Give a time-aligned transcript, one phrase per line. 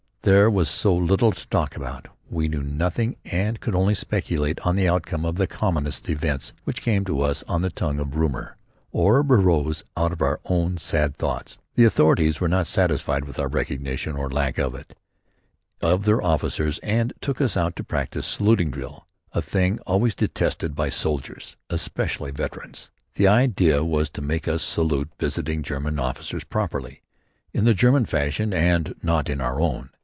[0.23, 2.07] There was so little to talk about.
[2.29, 6.83] We knew nothing and could only speculate on the outcome of the commonest events which
[6.83, 8.55] came to us on the tongue of rumour
[8.91, 11.57] or arose out of our own sad thoughts.
[11.73, 14.95] The authorities were not satisfied with our recognition or lack of it
[15.81, 20.75] of their officers and took us out to practice saluting drill a thing always detested
[20.75, 22.91] by soldiers, especially veterans.
[23.15, 27.01] The idea was to make us salute visiting German officers properly,
[27.53, 29.89] in the German fashion and not in our own.